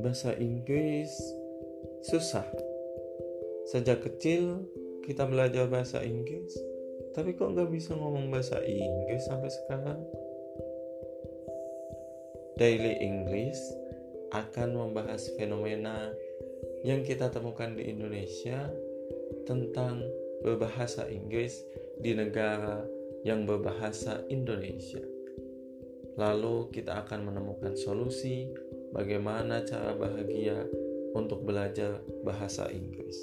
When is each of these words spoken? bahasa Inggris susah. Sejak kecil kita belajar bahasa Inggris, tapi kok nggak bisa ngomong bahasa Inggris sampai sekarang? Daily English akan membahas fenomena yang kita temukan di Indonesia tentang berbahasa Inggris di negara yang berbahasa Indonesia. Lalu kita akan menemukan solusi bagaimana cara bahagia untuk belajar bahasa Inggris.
bahasa 0.00 0.36
Inggris 0.36 1.10
susah. 2.04 2.46
Sejak 3.66 4.04
kecil 4.06 4.62
kita 5.02 5.26
belajar 5.26 5.66
bahasa 5.66 6.02
Inggris, 6.02 6.54
tapi 7.14 7.34
kok 7.34 7.54
nggak 7.54 7.70
bisa 7.70 7.94
ngomong 7.94 8.30
bahasa 8.30 8.62
Inggris 8.62 9.26
sampai 9.26 9.50
sekarang? 9.50 10.00
Daily 12.56 12.96
English 13.04 13.60
akan 14.32 14.76
membahas 14.76 15.28
fenomena 15.36 16.12
yang 16.84 17.04
kita 17.04 17.28
temukan 17.28 17.76
di 17.76 17.90
Indonesia 17.92 18.70
tentang 19.44 20.00
berbahasa 20.40 21.08
Inggris 21.10 21.62
di 22.00 22.16
negara 22.16 22.84
yang 23.26 23.44
berbahasa 23.44 24.22
Indonesia. 24.30 25.02
Lalu 26.16 26.72
kita 26.72 27.04
akan 27.04 27.28
menemukan 27.28 27.76
solusi 27.76 28.48
bagaimana 28.92 29.64
cara 29.64 29.94
bahagia 29.96 30.66
untuk 31.16 31.42
belajar 31.46 32.02
bahasa 32.26 32.68
Inggris. 32.68 33.16